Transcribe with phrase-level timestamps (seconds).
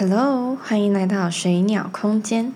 [0.00, 2.52] Hello，欢迎来到水鸟空间。